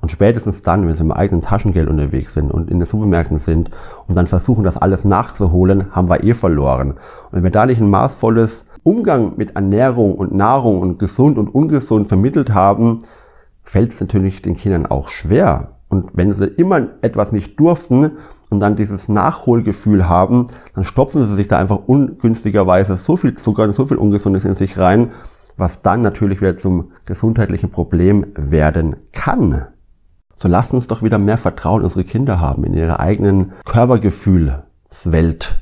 Und 0.06 0.12
spätestens 0.12 0.62
dann, 0.62 0.86
wenn 0.86 0.94
sie 0.94 1.02
im 1.02 1.12
eigenen 1.12 1.42
Taschengeld 1.42 1.90
unterwegs 1.90 2.36
sind 2.36 2.52
und 2.52 2.70
in 2.70 2.78
den 2.78 2.86
Supermärkten 2.86 3.40
sind 3.40 3.72
und 4.08 4.16
dann 4.16 4.28
versuchen, 4.28 4.64
das 4.64 4.78
alles 4.78 5.04
nachzuholen, 5.04 5.96
haben 5.96 6.10
wir 6.10 6.24
eh 6.24 6.36
verloren. 6.36 6.92
Und 6.92 7.00
wenn 7.32 7.42
wir 7.42 7.50
da 7.50 7.66
nicht 7.66 7.82
ein 7.82 7.90
maßvolles 7.90 8.68
Umgang 8.84 9.34
mit 9.38 9.56
Ernährung 9.56 10.14
und 10.14 10.32
Nahrung 10.32 10.80
und 10.80 11.00
gesund 11.00 11.40
und 11.40 11.48
ungesund 11.48 12.08
vermittelt 12.08 12.54
haben, 12.54 13.00
fällt 13.64 13.94
es 13.94 14.00
natürlich 14.00 14.44
den 14.44 14.56
Kindern 14.56 14.86
auch 14.86 15.10
schwer. 15.10 15.80
Und 15.90 16.12
wenn 16.14 16.32
sie 16.36 16.46
immer 16.46 16.88
etwas 17.02 17.32
nicht 17.32 17.60
durften 17.60 18.12
und 18.52 18.60
dann 18.60 18.76
dieses 18.76 19.10
Nachholgefühl 19.10 20.08
haben, 20.08 20.50
dann 20.76 20.84
stopfen 20.84 21.24
sie 21.24 21.36
sich 21.36 21.48
da 21.48 21.58
einfach 21.58 21.80
ungünstigerweise 21.88 22.96
so 22.96 23.18
viel 23.18 23.34
Zucker 23.34 23.64
und 23.64 23.74
so 23.74 23.88
viel 23.88 23.98
Ungesundes 23.98 24.46
in 24.46 24.54
sich 24.54 24.78
rein, 24.78 25.14
was 25.58 25.82
dann 25.82 26.04
natürlich 26.04 26.42
wieder 26.42 26.58
zum 26.58 26.92
gesundheitlichen 27.06 27.72
Problem 27.72 28.28
werden 28.36 28.98
kann. 29.12 29.66
So 30.36 30.48
lasst 30.48 30.74
uns 30.74 30.88
doch 30.88 31.02
wieder 31.02 31.18
mehr 31.18 31.38
Vertrauen 31.38 31.82
in 31.82 31.86
unsere 31.86 32.04
Kinder 32.04 32.40
haben, 32.40 32.64
in 32.64 32.74
ihre 32.74 33.00
eigenen 33.00 33.54
Körpergefühlswelt. 33.66 35.62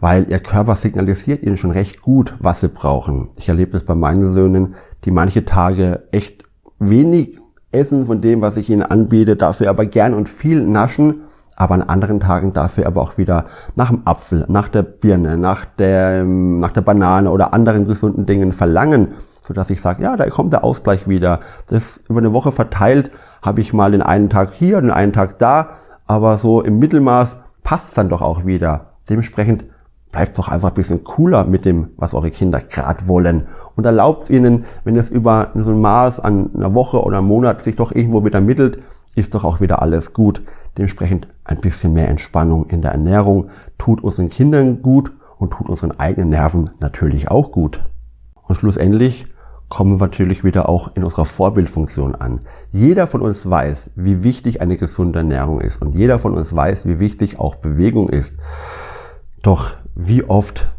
Weil 0.00 0.30
ihr 0.30 0.38
Körper 0.38 0.76
signalisiert 0.76 1.42
ihnen 1.42 1.56
schon 1.56 1.72
recht 1.72 2.02
gut, 2.02 2.34
was 2.38 2.60
sie 2.60 2.68
brauchen. 2.68 3.30
Ich 3.36 3.48
erlebe 3.48 3.72
das 3.72 3.84
bei 3.84 3.94
meinen 3.94 4.32
Söhnen, 4.32 4.76
die 5.04 5.10
manche 5.10 5.44
Tage 5.44 6.04
echt 6.12 6.44
wenig 6.78 7.38
essen 7.72 8.04
von 8.04 8.20
dem, 8.20 8.40
was 8.40 8.56
ich 8.56 8.70
ihnen 8.70 8.82
anbiete, 8.82 9.36
dafür 9.36 9.70
aber 9.70 9.86
gern 9.86 10.14
und 10.14 10.28
viel 10.28 10.64
naschen, 10.64 11.22
aber 11.58 11.74
an 11.74 11.82
anderen 11.82 12.20
Tagen 12.20 12.52
dafür 12.52 12.86
aber 12.86 13.02
auch 13.02 13.18
wieder 13.18 13.46
nach 13.74 13.90
dem 13.90 14.02
Apfel, 14.04 14.44
nach 14.48 14.68
der 14.68 14.82
Birne, 14.82 15.36
nach 15.36 15.64
der, 15.64 16.24
nach 16.24 16.70
der 16.72 16.82
Banane 16.82 17.30
oder 17.30 17.52
anderen 17.52 17.84
gesunden 17.84 18.24
Dingen 18.26 18.52
verlangen, 18.52 19.08
so 19.42 19.52
dass 19.54 19.70
ich 19.70 19.80
sage, 19.80 20.02
ja, 20.02 20.16
da 20.16 20.28
kommt 20.30 20.52
der 20.52 20.62
Ausgleich 20.62 21.08
wieder. 21.08 21.40
Das 21.66 22.04
über 22.08 22.20
eine 22.20 22.32
Woche 22.32 22.52
verteilt 22.52 23.10
habe 23.42 23.60
ich 23.60 23.72
mal 23.72 23.90
den 23.90 24.02
einen 24.02 24.30
Tag 24.30 24.52
hier, 24.52 24.80
den 24.80 24.92
einen 24.92 25.12
Tag 25.12 25.38
da, 25.38 25.70
aber 26.06 26.38
so 26.38 26.62
im 26.62 26.78
Mittelmaß 26.78 27.40
passt 27.64 27.98
dann 27.98 28.08
doch 28.08 28.22
auch 28.22 28.46
wieder. 28.46 28.92
Dementsprechend 29.10 29.66
bleibt 30.12 30.38
doch 30.38 30.48
einfach 30.48 30.68
ein 30.68 30.74
bisschen 30.74 31.02
cooler 31.02 31.44
mit 31.44 31.64
dem, 31.64 31.90
was 31.96 32.14
eure 32.14 32.30
Kinder 32.30 32.60
gerade 32.60 33.08
wollen. 33.08 33.48
Und 33.74 33.84
erlaubt 33.84 34.30
ihnen, 34.30 34.64
wenn 34.84 34.96
es 34.96 35.10
über 35.10 35.50
so 35.54 35.70
ein 35.70 35.80
Maß 35.80 36.20
an 36.20 36.50
einer 36.54 36.74
Woche 36.74 37.02
oder 37.02 37.18
einem 37.18 37.26
Monat 37.26 37.62
sich 37.62 37.76
doch 37.76 37.92
irgendwo 37.92 38.24
wieder 38.24 38.40
mittelt, 38.40 38.78
ist 39.16 39.34
doch 39.34 39.44
auch 39.44 39.60
wieder 39.60 39.82
alles 39.82 40.12
gut. 40.12 40.42
Dementsprechend 40.76 41.28
ein 41.48 41.60
bisschen 41.60 41.94
mehr 41.94 42.08
Entspannung 42.08 42.66
in 42.66 42.82
der 42.82 42.92
Ernährung 42.92 43.50
tut 43.78 44.02
unseren 44.02 44.28
Kindern 44.28 44.82
gut 44.82 45.12
und 45.38 45.52
tut 45.52 45.68
unseren 45.68 45.92
eigenen 45.92 46.30
Nerven 46.30 46.70
natürlich 46.78 47.30
auch 47.30 47.50
gut. 47.50 47.84
Und 48.42 48.54
schlussendlich 48.54 49.26
kommen 49.68 49.98
wir 49.98 50.06
natürlich 50.06 50.44
wieder 50.44 50.68
auch 50.68 50.94
in 50.94 51.04
unserer 51.04 51.24
Vorbildfunktion 51.24 52.14
an. 52.14 52.40
Jeder 52.72 53.06
von 53.06 53.22
uns 53.22 53.48
weiß, 53.48 53.92
wie 53.96 54.22
wichtig 54.22 54.60
eine 54.60 54.76
gesunde 54.76 55.20
Ernährung 55.20 55.60
ist 55.60 55.82
und 55.82 55.94
jeder 55.94 56.18
von 56.18 56.34
uns 56.34 56.54
weiß, 56.54 56.86
wie 56.86 57.00
wichtig 57.00 57.38
auch 57.38 57.56
Bewegung 57.56 58.08
ist. 58.08 58.38
Doch 59.42 59.72
wie 59.94 60.24
oft 60.24 60.70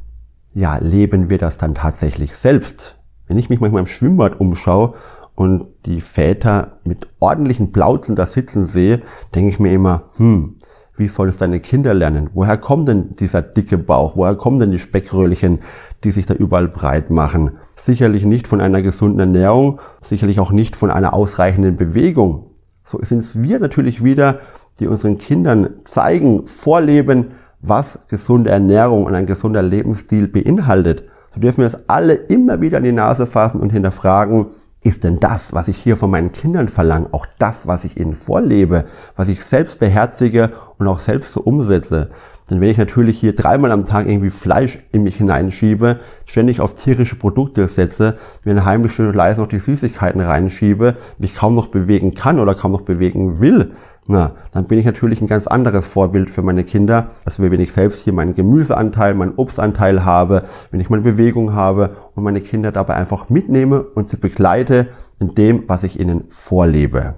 ja, 0.53 0.77
leben 0.77 1.29
wir 1.29 1.37
das 1.37 1.57
dann 1.57 1.75
tatsächlich 1.75 2.35
selbst? 2.35 2.97
Wenn 3.27 3.37
ich 3.37 3.49
mich 3.49 3.59
manchmal 3.59 3.81
im 3.81 3.87
Schwimmbad 3.87 4.39
umschaue 4.39 4.95
und 5.39 5.69
die 5.85 6.01
Väter 6.01 6.79
mit 6.83 7.07
ordentlichen 7.21 7.71
Plauzen 7.71 8.17
da 8.17 8.25
sitzen 8.25 8.65
sehe, 8.65 9.01
denke 9.33 9.47
ich 9.47 9.57
mir 9.57 9.71
immer, 9.71 10.03
hm, 10.17 10.57
wie 10.97 11.07
soll 11.07 11.29
es 11.29 11.37
deine 11.37 11.61
Kinder 11.61 11.93
lernen? 11.93 12.29
Woher 12.33 12.57
kommt 12.57 12.89
denn 12.89 13.15
dieser 13.15 13.41
dicke 13.41 13.77
Bauch? 13.77 14.17
Woher 14.17 14.35
kommen 14.35 14.59
denn 14.59 14.71
die 14.71 14.79
Speckröllchen, 14.79 15.59
die 16.03 16.11
sich 16.11 16.25
da 16.25 16.33
überall 16.33 16.67
breit 16.67 17.09
machen? 17.09 17.53
Sicherlich 17.77 18.25
nicht 18.25 18.49
von 18.49 18.59
einer 18.59 18.81
gesunden 18.81 19.21
Ernährung, 19.21 19.79
sicherlich 20.01 20.41
auch 20.41 20.51
nicht 20.51 20.75
von 20.75 20.91
einer 20.91 21.13
ausreichenden 21.13 21.77
Bewegung. 21.77 22.47
So 22.83 22.99
sind 23.01 23.19
es 23.19 23.41
wir 23.41 23.59
natürlich 23.59 24.03
wieder, 24.03 24.39
die 24.81 24.87
unseren 24.87 25.17
Kindern 25.17 25.69
zeigen, 25.85 26.47
vorleben, 26.47 27.27
was 27.61 28.07
gesunde 28.09 28.49
Ernährung 28.49 29.05
und 29.05 29.15
ein 29.15 29.25
gesunder 29.25 29.61
Lebensstil 29.61 30.27
beinhaltet. 30.27 31.05
So 31.33 31.39
dürfen 31.39 31.59
wir 31.59 31.67
es 31.67 31.87
alle 31.87 32.15
immer 32.15 32.59
wieder 32.59 32.79
an 32.79 32.83
die 32.83 32.91
Nase 32.91 33.25
fassen 33.25 33.61
und 33.61 33.69
hinterfragen, 33.69 34.47
ist 34.81 35.03
denn 35.03 35.17
das, 35.17 35.53
was 35.53 35.67
ich 35.67 35.77
hier 35.77 35.97
von 35.97 36.09
meinen 36.09 36.31
Kindern 36.31 36.69
verlange, 36.69 37.09
auch 37.11 37.25
das, 37.37 37.67
was 37.67 37.83
ich 37.83 37.99
ihnen 37.99 38.13
vorlebe, 38.13 38.85
was 39.15 39.27
ich 39.27 39.43
selbst 39.43 39.79
beherzige 39.79 40.51
und 40.77 40.87
auch 40.87 41.01
selbst 41.01 41.33
so 41.33 41.41
umsetze? 41.41 42.09
Denn 42.49 42.61
wenn 42.61 42.69
ich 42.69 42.77
natürlich 42.77 43.19
hier 43.19 43.35
dreimal 43.35 43.71
am 43.71 43.85
Tag 43.85 44.07
irgendwie 44.07 44.29
Fleisch 44.29 44.79
in 44.91 45.03
mich 45.03 45.17
hineinschiebe, 45.17 45.99
ständig 46.25 46.61
auf 46.61 46.75
tierische 46.75 47.15
Produkte 47.15 47.67
setze, 47.67 48.17
mir 48.43 48.51
eine 48.51 48.65
heimliche 48.65 49.11
leise 49.11 49.39
noch 49.39 49.47
die 49.47 49.59
Süßigkeiten 49.59 50.21
reinschiebe, 50.21 50.95
mich 51.17 51.35
kaum 51.35 51.53
noch 51.53 51.67
bewegen 51.67 52.13
kann 52.13 52.39
oder 52.39 52.55
kaum 52.55 52.71
noch 52.71 52.81
bewegen 52.81 53.39
will, 53.39 53.71
na, 54.11 54.31
dann 54.51 54.65
bin 54.65 54.79
ich 54.79 54.85
natürlich 54.85 55.21
ein 55.21 55.27
ganz 55.27 55.45
anderes 55.45 55.87
Vorbild 55.87 56.31
für 56.31 56.41
meine 56.41 56.63
Kinder, 56.63 57.11
als 57.25 57.39
wenn 57.39 57.59
ich 57.59 57.71
selbst 57.71 58.05
hier 58.05 58.13
meinen 58.13 58.33
Gemüseanteil, 58.33 59.13
meinen 59.13 59.33
Obstanteil 59.35 60.03
habe, 60.03 60.45
wenn 60.71 60.79
ich 60.79 60.89
meine 60.89 61.03
Bewegung 61.03 61.53
habe 61.53 61.95
und 62.15 62.23
meine 62.23 62.41
Kinder 62.41 62.71
dabei 62.71 62.95
einfach 62.95 63.29
mitnehme 63.29 63.83
und 63.83 64.09
sie 64.09 64.17
begleite 64.17 64.87
in 65.19 65.35
dem, 65.35 65.65
was 65.67 65.83
ich 65.83 65.99
ihnen 65.99 66.23
vorlebe. 66.27 67.17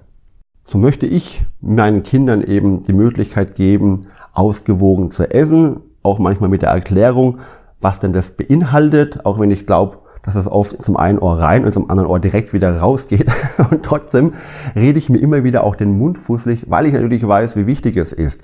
So 0.66 0.76
möchte 0.76 1.06
ich 1.06 1.46
meinen 1.62 2.02
Kindern 2.02 2.42
eben 2.42 2.82
die 2.82 2.92
Möglichkeit 2.92 3.54
geben, 3.54 4.02
ausgewogen 4.32 5.10
zu 5.10 5.30
essen, 5.30 5.80
auch 6.02 6.18
manchmal 6.18 6.50
mit 6.50 6.62
der 6.62 6.70
Erklärung, 6.70 7.38
was 7.80 8.00
denn 8.00 8.12
das 8.12 8.30
beinhaltet, 8.30 9.26
auch 9.26 9.38
wenn 9.38 9.50
ich 9.50 9.66
glaube, 9.66 9.98
dass 10.24 10.34
es 10.36 10.46
oft 10.46 10.80
zum 10.80 10.96
einen 10.96 11.18
Ohr 11.18 11.38
rein 11.38 11.64
und 11.64 11.72
zum 11.72 11.90
anderen 11.90 12.08
Ohr 12.08 12.20
direkt 12.20 12.52
wieder 12.52 12.78
rausgeht. 12.78 13.26
Und 13.70 13.82
trotzdem 13.82 14.34
rede 14.76 14.98
ich 14.98 15.08
mir 15.08 15.18
immer 15.18 15.42
wieder 15.42 15.64
auch 15.64 15.74
den 15.74 15.98
Mund 15.98 16.16
fußlich, 16.16 16.70
weil 16.70 16.86
ich 16.86 16.92
natürlich 16.92 17.26
weiß, 17.26 17.56
wie 17.56 17.66
wichtig 17.66 17.96
es 17.96 18.12
ist. 18.12 18.42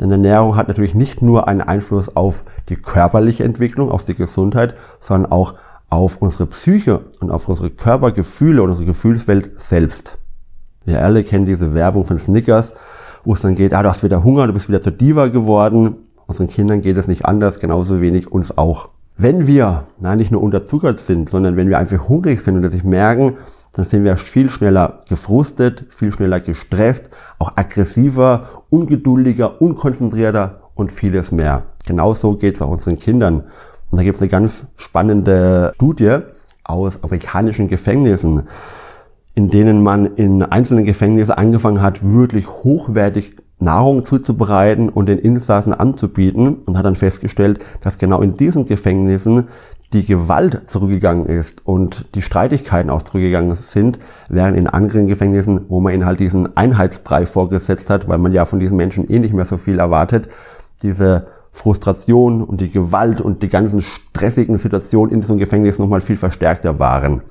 Denn 0.00 0.10
Ernährung 0.10 0.56
hat 0.56 0.68
natürlich 0.68 0.94
nicht 0.94 1.20
nur 1.20 1.46
einen 1.46 1.60
Einfluss 1.60 2.16
auf 2.16 2.44
die 2.70 2.76
körperliche 2.76 3.44
Entwicklung, 3.44 3.90
auf 3.90 4.06
die 4.06 4.14
Gesundheit, 4.14 4.74
sondern 4.98 5.30
auch 5.30 5.54
auf 5.90 6.22
unsere 6.22 6.46
Psyche 6.46 7.02
und 7.20 7.30
auf 7.30 7.48
unsere 7.48 7.68
Körpergefühle 7.68 8.62
und 8.62 8.70
unsere 8.70 8.86
Gefühlswelt 8.86 9.60
selbst. 9.60 10.16
Wir 10.86 11.04
alle 11.04 11.22
kennen 11.22 11.44
diese 11.44 11.74
Werbung 11.74 12.06
von 12.06 12.18
Snickers, 12.18 12.74
wo 13.24 13.34
es 13.34 13.42
dann 13.42 13.54
geht, 13.54 13.74
ah, 13.74 13.82
du 13.82 13.88
hast 13.88 14.02
wieder 14.02 14.24
Hunger, 14.24 14.46
du 14.46 14.52
bist 14.52 14.68
wieder 14.68 14.80
zur 14.80 14.92
Diva 14.92 15.28
geworden. 15.28 15.96
Unseren 16.26 16.48
Kindern 16.48 16.80
geht 16.80 16.96
es 16.96 17.08
nicht 17.08 17.24
anders, 17.24 17.60
genauso 17.60 18.00
wenig 18.00 18.30
uns 18.30 18.56
auch. 18.56 18.90
Wenn 19.16 19.46
wir 19.46 19.84
na, 20.00 20.16
nicht 20.16 20.30
nur 20.30 20.42
unterzuckert 20.42 21.00
sind, 21.00 21.28
sondern 21.28 21.56
wenn 21.56 21.68
wir 21.68 21.78
einfach 21.78 22.08
hungrig 22.08 22.40
sind 22.40 22.56
und 22.56 22.62
das 22.62 22.72
nicht 22.72 22.84
merken, 22.84 23.36
dann 23.72 23.84
sind 23.84 24.04
wir 24.04 24.16
viel 24.16 24.48
schneller 24.48 25.02
gefrustet, 25.08 25.84
viel 25.90 26.12
schneller 26.12 26.40
gestresst, 26.40 27.10
auch 27.38 27.52
aggressiver, 27.56 28.48
ungeduldiger, 28.70 29.60
unkonzentrierter 29.60 30.60
und 30.74 30.90
vieles 30.90 31.32
mehr. 31.32 31.64
Genauso 31.86 32.36
geht 32.36 32.56
es 32.56 32.62
auch 32.62 32.70
unseren 32.70 32.98
Kindern. 32.98 33.44
Und 33.90 33.98
da 33.98 34.02
gibt 34.02 34.16
es 34.16 34.22
eine 34.22 34.30
ganz 34.30 34.68
spannende 34.76 35.72
Studie 35.76 36.18
aus 36.64 37.02
amerikanischen 37.02 37.68
Gefängnissen, 37.68 38.44
in 39.34 39.48
denen 39.48 39.82
man 39.82 40.06
in 40.16 40.42
einzelnen 40.42 40.84
Gefängnissen 40.84 41.32
angefangen 41.32 41.82
hat, 41.82 42.00
wirklich 42.02 42.48
hochwertig 42.48 43.36
Nahrung 43.58 44.04
zuzubereiten 44.04 44.88
und 44.88 45.06
den 45.06 45.18
Insassen 45.18 45.74
anzubieten 45.74 46.56
und 46.66 46.78
hat 46.78 46.86
dann 46.86 46.96
festgestellt, 46.96 47.62
dass 47.82 47.98
genau 47.98 48.22
in 48.22 48.32
diesen 48.32 48.64
Gefängnissen 48.64 49.48
die 49.92 50.06
Gewalt 50.06 50.70
zurückgegangen 50.70 51.26
ist 51.26 51.66
und 51.66 52.14
die 52.14 52.22
Streitigkeiten 52.22 52.90
auch 52.90 53.02
zurückgegangen 53.02 53.54
sind, 53.56 53.98
während 54.28 54.56
in 54.56 54.68
anderen 54.68 55.08
Gefängnissen, 55.08 55.66
wo 55.68 55.80
man 55.80 55.92
ihnen 55.92 56.06
halt 56.06 56.20
diesen 56.20 56.56
Einheitsbrei 56.56 57.26
vorgesetzt 57.26 57.90
hat, 57.90 58.08
weil 58.08 58.18
man 58.18 58.32
ja 58.32 58.44
von 58.44 58.60
diesen 58.60 58.76
Menschen 58.76 59.10
eh 59.10 59.18
nicht 59.18 59.34
mehr 59.34 59.44
so 59.44 59.56
viel 59.56 59.80
erwartet, 59.80 60.28
diese 60.82 61.26
Frustration 61.50 62.42
und 62.42 62.60
die 62.60 62.70
Gewalt 62.70 63.20
und 63.20 63.42
die 63.42 63.48
ganzen 63.48 63.82
stressigen 63.82 64.56
Situationen 64.56 65.12
in 65.12 65.20
diesem 65.20 65.38
Gefängnis 65.38 65.80
nochmal 65.80 66.00
viel 66.00 66.16
verstärkter 66.16 66.78
waren. 66.78 67.22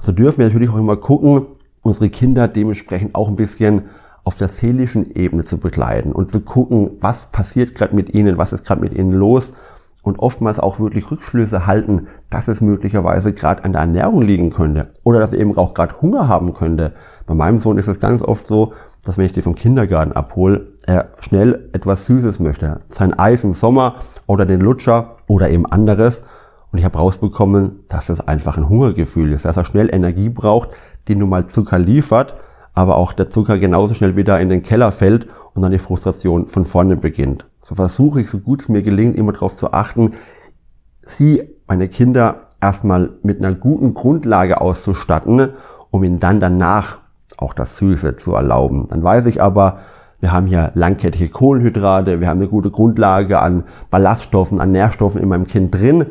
So 0.00 0.12
dürfen 0.12 0.38
wir 0.38 0.46
natürlich 0.46 0.70
auch 0.70 0.78
immer 0.78 0.96
gucken, 0.96 1.46
unsere 1.82 2.10
Kinder 2.10 2.48
dementsprechend 2.48 3.14
auch 3.14 3.28
ein 3.28 3.36
bisschen 3.36 3.88
auf 4.24 4.36
der 4.36 4.48
seelischen 4.48 5.14
Ebene 5.14 5.44
zu 5.44 5.58
begleiten 5.58 6.12
und 6.12 6.30
zu 6.30 6.40
gucken, 6.40 6.90
was 7.00 7.26
passiert 7.26 7.74
gerade 7.74 7.94
mit 7.94 8.14
ihnen, 8.14 8.38
was 8.38 8.52
ist 8.52 8.66
gerade 8.66 8.80
mit 8.80 8.94
ihnen 8.94 9.12
los 9.12 9.54
und 10.02 10.18
oftmals 10.18 10.60
auch 10.60 10.80
wirklich 10.80 11.10
Rückschlüsse 11.10 11.66
halten, 11.66 12.08
dass 12.30 12.48
es 12.48 12.60
möglicherweise 12.60 13.32
gerade 13.32 13.64
an 13.64 13.72
der 13.72 13.82
Ernährung 13.82 14.22
liegen 14.22 14.50
könnte 14.50 14.90
oder 15.04 15.18
dass 15.18 15.32
er 15.32 15.40
eben 15.40 15.56
auch 15.56 15.74
gerade 15.74 16.00
Hunger 16.00 16.28
haben 16.28 16.54
könnte. 16.54 16.92
Bei 17.26 17.34
meinem 17.34 17.58
Sohn 17.58 17.78
ist 17.78 17.88
es 17.88 18.00
ganz 18.00 18.22
oft 18.22 18.46
so, 18.46 18.72
dass 19.04 19.18
wenn 19.18 19.26
ich 19.26 19.32
die 19.32 19.42
vom 19.42 19.54
Kindergarten 19.54 20.12
abhole, 20.12 20.72
er 20.86 21.08
schnell 21.20 21.70
etwas 21.72 22.06
Süßes 22.06 22.40
möchte. 22.40 22.80
Sein 22.88 23.18
Eis 23.18 23.44
im 23.44 23.52
Sommer 23.52 23.96
oder 24.26 24.46
den 24.46 24.60
Lutscher 24.60 25.16
oder 25.26 25.50
eben 25.50 25.66
anderes. 25.66 26.22
Und 26.70 26.78
ich 26.78 26.84
habe 26.84 26.98
rausbekommen, 26.98 27.80
dass 27.88 28.08
das 28.08 28.26
einfach 28.26 28.56
ein 28.56 28.68
Hungergefühl 28.68 29.32
ist, 29.32 29.44
dass 29.44 29.56
er 29.56 29.64
schnell 29.64 29.88
Energie 29.92 30.28
braucht, 30.28 30.70
die 31.08 31.14
nun 31.14 31.30
mal 31.30 31.46
Zucker 31.46 31.78
liefert, 31.78 32.34
aber 32.74 32.96
auch 32.96 33.12
der 33.12 33.30
Zucker 33.30 33.58
genauso 33.58 33.94
schnell 33.94 34.16
wieder 34.16 34.38
in 34.40 34.50
den 34.50 34.62
Keller 34.62 34.92
fällt 34.92 35.28
und 35.54 35.62
dann 35.62 35.72
die 35.72 35.78
Frustration 35.78 36.46
von 36.46 36.64
vorne 36.64 36.96
beginnt. 36.96 37.46
So 37.62 37.74
versuche 37.74 38.20
ich, 38.20 38.28
so 38.28 38.38
gut 38.38 38.60
es 38.60 38.68
mir 38.68 38.82
gelingt, 38.82 39.16
immer 39.16 39.32
darauf 39.32 39.54
zu 39.54 39.72
achten, 39.72 40.12
sie, 41.00 41.42
meine 41.66 41.88
Kinder, 41.88 42.46
erstmal 42.60 43.10
mit 43.22 43.38
einer 43.38 43.54
guten 43.54 43.94
Grundlage 43.94 44.60
auszustatten, 44.60 45.50
um 45.90 46.04
ihnen 46.04 46.20
dann 46.20 46.40
danach 46.40 46.98
auch 47.36 47.54
das 47.54 47.76
Süße 47.78 48.16
zu 48.16 48.34
erlauben. 48.34 48.88
Dann 48.88 49.02
weiß 49.02 49.26
ich 49.26 49.40
aber, 49.42 49.78
wir 50.20 50.32
haben 50.32 50.46
hier 50.46 50.72
langkettige 50.74 51.28
Kohlenhydrate, 51.28 52.20
wir 52.20 52.28
haben 52.28 52.40
eine 52.40 52.48
gute 52.48 52.70
Grundlage 52.70 53.38
an 53.38 53.64
Ballaststoffen, 53.90 54.60
an 54.60 54.72
Nährstoffen 54.72 55.22
in 55.22 55.28
meinem 55.28 55.46
Kind 55.46 55.74
drin, 55.74 56.06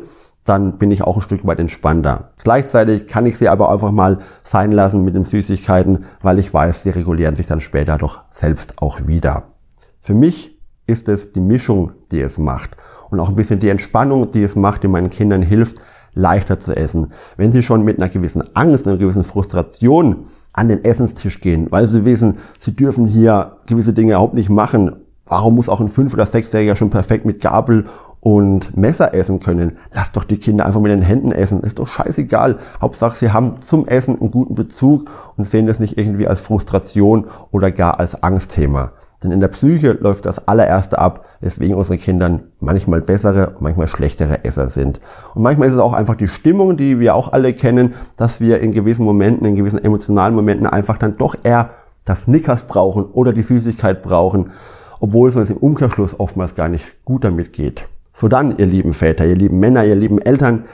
dann 0.48 0.78
bin 0.78 0.90
ich 0.90 1.02
auch 1.02 1.16
ein 1.16 1.22
Stück 1.22 1.46
weit 1.46 1.58
entspannter. 1.58 2.32
Gleichzeitig 2.42 3.06
kann 3.06 3.26
ich 3.26 3.36
sie 3.36 3.48
aber 3.48 3.70
einfach 3.70 3.92
mal 3.92 4.18
sein 4.42 4.72
lassen 4.72 5.04
mit 5.04 5.14
den 5.14 5.24
Süßigkeiten, 5.24 6.04
weil 6.22 6.38
ich 6.38 6.52
weiß, 6.52 6.82
sie 6.82 6.90
regulieren 6.90 7.36
sich 7.36 7.46
dann 7.46 7.60
später 7.60 7.98
doch 7.98 8.20
selbst 8.30 8.80
auch 8.80 9.06
wieder. 9.06 9.52
Für 10.00 10.14
mich 10.14 10.58
ist 10.86 11.08
es 11.08 11.32
die 11.32 11.40
Mischung, 11.40 11.92
die 12.10 12.20
es 12.20 12.38
macht 12.38 12.76
und 13.10 13.20
auch 13.20 13.28
ein 13.28 13.36
bisschen 13.36 13.60
die 13.60 13.68
Entspannung, 13.68 14.30
die 14.30 14.42
es 14.42 14.56
macht, 14.56 14.82
die 14.82 14.88
meinen 14.88 15.10
Kindern 15.10 15.42
hilft, 15.42 15.78
leichter 16.14 16.58
zu 16.58 16.74
essen. 16.74 17.12
Wenn 17.36 17.52
sie 17.52 17.62
schon 17.62 17.84
mit 17.84 17.98
einer 17.98 18.08
gewissen 18.08 18.42
Angst, 18.54 18.86
einer 18.86 18.96
gewissen 18.96 19.24
Frustration 19.24 20.24
an 20.52 20.68
den 20.68 20.84
Essenstisch 20.84 21.40
gehen, 21.40 21.70
weil 21.70 21.86
sie 21.86 22.04
wissen, 22.04 22.38
sie 22.58 22.74
dürfen 22.74 23.06
hier 23.06 23.58
gewisse 23.66 23.92
Dinge 23.92 24.12
überhaupt 24.12 24.34
nicht 24.34 24.48
machen. 24.48 24.96
Warum 25.26 25.56
muss 25.56 25.68
auch 25.68 25.80
ein 25.80 25.90
Fünf- 25.90 26.14
oder 26.14 26.24
Sechsjähriger 26.26 26.74
schon 26.74 26.90
perfekt 26.90 27.26
mit 27.26 27.40
Gabel 27.40 27.84
und 28.20 28.76
Messer 28.76 29.14
essen 29.14 29.40
können. 29.40 29.78
Lasst 29.92 30.16
doch 30.16 30.24
die 30.24 30.38
Kinder 30.38 30.66
einfach 30.66 30.80
mit 30.80 30.90
den 30.90 31.02
Händen 31.02 31.32
essen. 31.32 31.60
Ist 31.62 31.78
doch 31.78 31.88
scheißegal. 31.88 32.58
Hauptsache, 32.80 33.16
sie 33.16 33.32
haben 33.32 33.62
zum 33.62 33.86
Essen 33.86 34.18
einen 34.18 34.30
guten 34.30 34.54
Bezug 34.54 35.10
und 35.36 35.46
sehen 35.46 35.66
das 35.66 35.78
nicht 35.78 35.98
irgendwie 35.98 36.26
als 36.26 36.40
Frustration 36.40 37.26
oder 37.50 37.70
gar 37.70 38.00
als 38.00 38.22
Angstthema. 38.22 38.92
Denn 39.22 39.32
in 39.32 39.40
der 39.40 39.48
Psyche 39.48 39.92
läuft 39.92 40.26
das 40.26 40.46
allererste 40.46 40.98
ab, 40.98 41.24
weswegen 41.40 41.74
unsere 41.74 41.98
Kinder 41.98 42.38
manchmal 42.60 43.00
bessere 43.00 43.50
und 43.50 43.62
manchmal 43.62 43.88
schlechtere 43.88 44.44
Esser 44.44 44.68
sind. 44.68 45.00
Und 45.34 45.42
manchmal 45.42 45.68
ist 45.68 45.74
es 45.74 45.80
auch 45.80 45.92
einfach 45.92 46.14
die 46.14 46.28
Stimmung, 46.28 46.76
die 46.76 47.00
wir 47.00 47.16
auch 47.16 47.32
alle 47.32 47.52
kennen, 47.52 47.94
dass 48.16 48.40
wir 48.40 48.60
in 48.60 48.70
gewissen 48.72 49.04
Momenten, 49.04 49.46
in 49.46 49.56
gewissen 49.56 49.82
emotionalen 49.82 50.34
Momenten 50.34 50.66
einfach 50.66 50.98
dann 50.98 51.16
doch 51.16 51.34
eher 51.42 51.70
das 52.04 52.22
Snickers 52.24 52.64
brauchen 52.68 53.06
oder 53.06 53.32
die 53.32 53.42
Süßigkeit 53.42 54.02
brauchen, 54.02 54.52
obwohl 55.00 55.28
es 55.28 55.36
uns 55.36 55.50
im 55.50 55.56
Umkehrschluss 55.56 56.18
oftmals 56.18 56.54
gar 56.54 56.68
nicht 56.68 57.04
gut 57.04 57.24
damit 57.24 57.52
geht. 57.52 57.84
So 58.18 58.26
dann, 58.26 58.58
ihr 58.58 58.66
lieben 58.66 58.94
Väter, 58.94 59.26
ihr 59.26 59.36
lieben 59.36 59.60
Männer, 59.60 59.84
ihr 59.84 59.94
lieben 59.94 60.20
Eltern, 60.20 60.64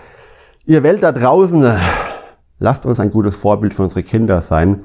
ihr 0.64 0.82
Welt 0.82 1.02
da 1.02 1.12
draußen, 1.12 1.76
lasst 2.58 2.86
uns 2.86 3.00
ein 3.00 3.10
gutes 3.10 3.36
Vorbild 3.36 3.74
für 3.74 3.82
unsere 3.82 4.02
Kinder 4.02 4.40
sein. 4.40 4.80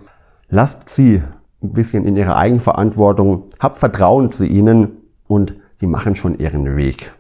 Lasst 0.50 0.90
sie 0.90 1.24
ein 1.64 1.72
bisschen 1.72 2.04
in 2.04 2.18
ihre 2.18 2.36
Eigenverantwortung, 2.36 3.46
habt 3.62 3.78
Vertrauen 3.78 4.34
zu 4.34 4.46
ihnen 4.46 4.98
und 5.26 5.56
sie 5.76 5.88
machen 5.88 6.16
schon 6.16 6.38
ihren 6.38 6.76
Weg. 6.76 7.14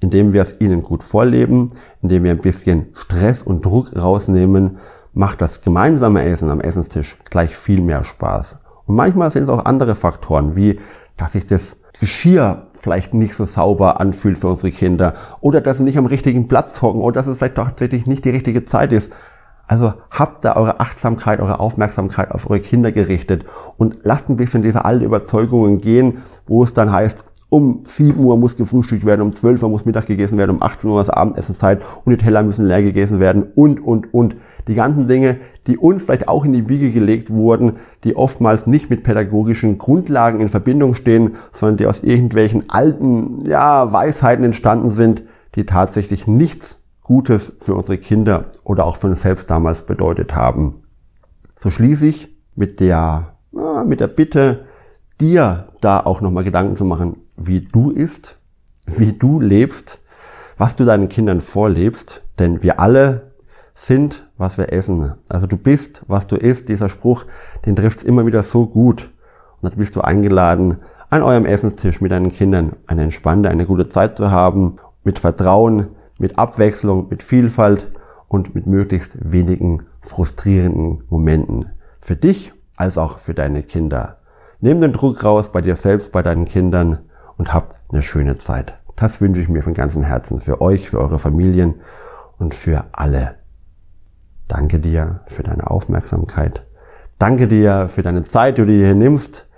Indem 0.00 0.34
wir 0.34 0.42
es 0.42 0.60
ihnen 0.60 0.82
gut 0.82 1.02
vorleben, 1.02 1.72
indem 2.02 2.24
wir 2.24 2.32
ein 2.32 2.42
bisschen 2.42 2.88
Stress 2.92 3.42
und 3.42 3.64
Druck 3.64 3.96
rausnehmen, 3.96 4.76
macht 5.14 5.40
das 5.40 5.62
gemeinsame 5.62 6.22
Essen 6.22 6.50
am 6.50 6.60
Essenstisch 6.60 7.16
gleich 7.30 7.56
viel 7.56 7.80
mehr 7.80 8.04
Spaß. 8.04 8.58
Und 8.84 8.96
manchmal 8.96 9.30
sind 9.30 9.44
es 9.44 9.48
auch 9.48 9.64
andere 9.64 9.94
Faktoren, 9.94 10.54
wie 10.54 10.80
dass 11.16 11.32
sich 11.32 11.46
das 11.46 11.81
Geschirr 12.02 12.66
vielleicht 12.72 13.14
nicht 13.14 13.36
so 13.36 13.44
sauber 13.44 14.00
anfühlt 14.00 14.36
für 14.36 14.48
unsere 14.48 14.72
Kinder 14.72 15.14
oder 15.40 15.60
dass 15.60 15.78
sie 15.78 15.84
nicht 15.84 15.98
am 15.98 16.06
richtigen 16.06 16.48
Platz 16.48 16.82
hocken 16.82 17.00
oder 17.00 17.14
dass 17.14 17.28
es 17.28 17.38
vielleicht 17.38 17.54
tatsächlich 17.54 18.08
nicht 18.08 18.24
die 18.24 18.30
richtige 18.30 18.64
Zeit 18.64 18.90
ist. 18.90 19.12
Also 19.68 19.94
habt 20.10 20.44
da 20.44 20.56
eure 20.56 20.80
Achtsamkeit, 20.80 21.38
eure 21.38 21.60
Aufmerksamkeit 21.60 22.32
auf 22.32 22.50
eure 22.50 22.58
Kinder 22.58 22.90
gerichtet 22.90 23.44
und 23.76 23.98
lasst 24.02 24.28
ein 24.28 24.34
bisschen 24.34 24.62
diese 24.62 24.84
alten 24.84 25.04
Überzeugungen 25.04 25.80
gehen, 25.80 26.24
wo 26.44 26.64
es 26.64 26.74
dann 26.74 26.90
heißt, 26.90 27.24
um 27.50 27.84
7 27.84 28.18
Uhr 28.18 28.36
muss 28.36 28.56
gefrühstückt 28.56 29.04
werden, 29.04 29.22
um 29.22 29.30
12 29.30 29.62
Uhr 29.62 29.68
muss 29.68 29.84
Mittag 29.84 30.06
gegessen 30.06 30.38
werden, 30.38 30.56
um 30.56 30.60
18 30.60 30.90
Uhr 30.90 31.00
ist 31.00 31.10
Abendessenszeit 31.10 31.82
und 32.04 32.10
die 32.10 32.16
Teller 32.16 32.42
müssen 32.42 32.66
leer 32.66 32.82
gegessen 32.82 33.20
werden 33.20 33.44
und, 33.54 33.78
und, 33.78 34.12
und. 34.12 34.34
Die 34.68 34.74
ganzen 34.74 35.08
Dinge, 35.08 35.38
die 35.66 35.76
uns 35.76 36.04
vielleicht 36.04 36.28
auch 36.28 36.44
in 36.44 36.52
die 36.52 36.68
Wiege 36.68 36.92
gelegt 36.92 37.30
wurden, 37.30 37.76
die 38.04 38.16
oftmals 38.16 38.66
nicht 38.66 38.90
mit 38.90 39.02
pädagogischen 39.02 39.78
Grundlagen 39.78 40.40
in 40.40 40.48
Verbindung 40.48 40.94
stehen, 40.94 41.36
sondern 41.50 41.76
die 41.76 41.86
aus 41.86 42.02
irgendwelchen 42.02 42.70
alten, 42.70 43.44
ja, 43.44 43.92
Weisheiten 43.92 44.44
entstanden 44.44 44.90
sind, 44.90 45.24
die 45.54 45.66
tatsächlich 45.66 46.26
nichts 46.26 46.84
Gutes 47.02 47.56
für 47.60 47.74
unsere 47.74 47.98
Kinder 47.98 48.46
oder 48.64 48.86
auch 48.86 48.96
für 48.96 49.08
uns 49.08 49.22
selbst 49.22 49.50
damals 49.50 49.86
bedeutet 49.86 50.34
haben. 50.34 50.82
So 51.56 51.70
schließe 51.70 52.06
ich 52.06 52.36
mit 52.54 52.80
der, 52.80 53.34
mit 53.86 54.00
der 54.00 54.08
Bitte, 54.08 54.66
dir 55.20 55.68
da 55.80 56.00
auch 56.00 56.20
nochmal 56.20 56.44
Gedanken 56.44 56.76
zu 56.76 56.84
machen, 56.84 57.16
wie 57.36 57.60
du 57.60 57.90
isst, 57.90 58.38
wie 58.86 59.12
du 59.12 59.40
lebst, 59.40 60.00
was 60.56 60.76
du 60.76 60.84
deinen 60.84 61.08
Kindern 61.08 61.40
vorlebst, 61.40 62.22
denn 62.38 62.62
wir 62.62 62.80
alle 62.80 63.31
sind, 63.74 64.28
was 64.36 64.58
wir 64.58 64.72
essen. 64.72 65.14
Also 65.28 65.46
du 65.46 65.56
bist, 65.56 66.04
was 66.08 66.26
du 66.26 66.36
isst. 66.36 66.68
Dieser 66.68 66.88
Spruch, 66.88 67.24
den 67.64 67.76
trifft 67.76 68.02
immer 68.02 68.26
wieder 68.26 68.42
so 68.42 68.66
gut. 68.66 69.10
Und 69.60 69.70
dann 69.70 69.78
bist 69.78 69.96
du 69.96 70.00
eingeladen, 70.00 70.78
an 71.10 71.22
eurem 71.22 71.44
Essenstisch 71.44 72.00
mit 72.00 72.10
deinen 72.10 72.32
Kindern 72.32 72.76
eine 72.86 73.02
entspannte, 73.02 73.50
eine 73.50 73.66
gute 73.66 73.88
Zeit 73.88 74.16
zu 74.16 74.30
haben, 74.30 74.74
mit 75.04 75.18
Vertrauen, 75.18 75.88
mit 76.18 76.38
Abwechslung, 76.38 77.08
mit 77.08 77.22
Vielfalt 77.22 77.92
und 78.28 78.54
mit 78.54 78.66
möglichst 78.66 79.18
wenigen 79.20 79.84
frustrierenden 80.00 81.04
Momenten. 81.10 81.70
Für 82.00 82.16
dich 82.16 82.52
als 82.76 82.98
auch 82.98 83.18
für 83.18 83.34
deine 83.34 83.62
Kinder. 83.62 84.18
Nimm 84.60 84.80
den 84.80 84.92
Druck 84.92 85.22
raus 85.22 85.52
bei 85.52 85.60
dir 85.60 85.76
selbst, 85.76 86.12
bei 86.12 86.22
deinen 86.22 86.46
Kindern 86.46 87.00
und 87.36 87.52
habt 87.52 87.80
eine 87.90 88.02
schöne 88.02 88.38
Zeit. 88.38 88.78
Das 88.96 89.20
wünsche 89.20 89.40
ich 89.40 89.48
mir 89.48 89.62
von 89.62 89.74
ganzem 89.74 90.02
Herzen 90.02 90.40
für 90.40 90.60
euch, 90.60 90.88
für 90.88 90.98
eure 90.98 91.18
Familien 91.18 91.74
und 92.38 92.54
für 92.54 92.86
alle. 92.92 93.41
Danke 94.52 94.80
dir 94.80 95.20
für 95.28 95.42
deine 95.42 95.70
Aufmerksamkeit. 95.70 96.66
Danke 97.18 97.48
dir 97.48 97.88
für 97.88 98.02
deine 98.02 98.22
Zeit, 98.22 98.58
die 98.58 98.60
du 98.60 98.66
dir 98.66 98.84
hier 98.84 98.94
nimmst. 98.94 99.48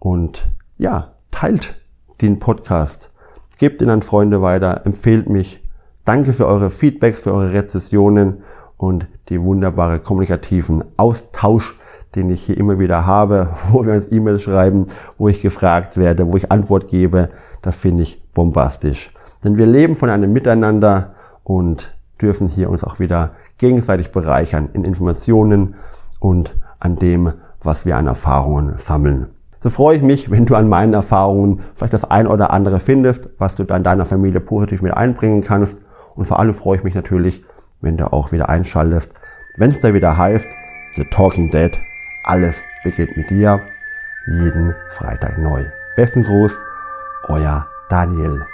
Und 0.00 0.50
ja, 0.76 1.12
teilt 1.30 1.80
den 2.20 2.40
Podcast. 2.40 3.12
Gebt 3.60 3.80
ihn 3.80 3.90
an 3.90 4.02
Freunde 4.02 4.42
weiter, 4.42 4.84
empfehlt 4.86 5.28
mich. 5.28 5.64
Danke 6.04 6.32
für 6.32 6.48
eure 6.48 6.68
Feedbacks, 6.68 7.22
für 7.22 7.32
eure 7.32 7.52
Rezessionen 7.52 8.42
und 8.76 9.06
die 9.28 9.40
wunderbare 9.40 10.00
kommunikativen 10.00 10.82
Austausch, 10.96 11.78
den 12.16 12.28
ich 12.28 12.42
hier 12.42 12.58
immer 12.58 12.80
wieder 12.80 13.06
habe, 13.06 13.50
wo 13.70 13.86
wir 13.86 13.92
uns 13.92 14.10
E-Mails 14.10 14.42
schreiben, 14.42 14.84
wo 15.16 15.28
ich 15.28 15.42
gefragt 15.42 15.96
werde, 15.96 16.26
wo 16.26 16.36
ich 16.36 16.50
Antwort 16.50 16.88
gebe. 16.88 17.30
Das 17.62 17.78
finde 17.78 18.02
ich 18.02 18.20
bombastisch. 18.32 19.12
Denn 19.44 19.58
wir 19.58 19.66
leben 19.66 19.94
von 19.94 20.10
einem 20.10 20.32
Miteinander 20.32 21.12
und 21.44 21.94
dürfen 22.20 22.48
hier 22.48 22.68
uns 22.68 22.82
auch 22.82 22.98
wieder 22.98 23.36
gegenseitig 23.60 24.10
bereichern 24.10 24.70
in 24.72 24.84
Informationen 24.84 25.76
und 26.18 26.56
an 26.80 26.96
dem, 26.96 27.32
was 27.62 27.86
wir 27.86 27.96
an 27.96 28.06
Erfahrungen 28.06 28.76
sammeln. 28.76 29.26
So 29.62 29.68
freue 29.68 29.96
ich 29.96 30.02
mich, 30.02 30.30
wenn 30.30 30.46
du 30.46 30.54
an 30.54 30.68
meinen 30.68 30.94
Erfahrungen 30.94 31.60
vielleicht 31.74 31.92
das 31.92 32.10
ein 32.10 32.26
oder 32.26 32.50
andere 32.50 32.80
findest, 32.80 33.30
was 33.38 33.56
du 33.56 33.64
dann 33.64 33.84
deiner 33.84 34.06
Familie 34.06 34.40
positiv 34.40 34.80
mit 34.80 34.94
einbringen 34.94 35.42
kannst. 35.42 35.82
Und 36.16 36.24
vor 36.24 36.38
allem 36.38 36.54
freue 36.54 36.78
ich 36.78 36.84
mich 36.84 36.94
natürlich, 36.94 37.44
wenn 37.82 37.98
du 37.98 38.10
auch 38.10 38.32
wieder 38.32 38.48
einschaltest, 38.48 39.20
wenn 39.58 39.70
es 39.70 39.80
da 39.80 39.92
wieder 39.92 40.16
heißt, 40.16 40.48
The 40.94 41.04
Talking 41.04 41.50
Dead, 41.50 41.78
alles 42.24 42.62
beginnt 42.82 43.16
mit 43.16 43.28
dir, 43.28 43.60
jeden 44.26 44.74
Freitag 44.88 45.38
neu. 45.38 45.64
Besten 45.96 46.22
Gruß, 46.22 46.58
euer 47.28 47.66
Daniel. 47.90 48.49